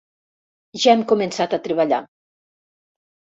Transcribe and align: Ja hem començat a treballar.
Ja 0.85 0.95
hem 0.95 1.03
començat 1.11 1.53
a 1.57 1.61
treballar. 1.67 2.01